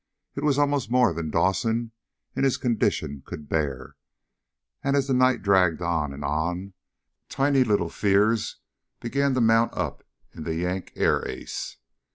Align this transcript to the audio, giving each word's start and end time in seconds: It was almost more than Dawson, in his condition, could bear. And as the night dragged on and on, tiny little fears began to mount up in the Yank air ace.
It 0.33 0.43
was 0.43 0.57
almost 0.57 0.89
more 0.89 1.13
than 1.13 1.29
Dawson, 1.29 1.91
in 2.35 2.43
his 2.43 2.57
condition, 2.57 3.21
could 3.23 3.47
bear. 3.47 3.97
And 4.83 4.95
as 4.95 5.05
the 5.05 5.13
night 5.13 5.43
dragged 5.43 5.79
on 5.79 6.11
and 6.11 6.25
on, 6.25 6.73
tiny 7.29 7.63
little 7.63 7.91
fears 7.91 8.55
began 8.99 9.35
to 9.35 9.41
mount 9.41 9.75
up 9.77 10.03
in 10.33 10.41
the 10.43 10.55
Yank 10.55 10.93
air 10.95 11.23
ace. 11.29 11.77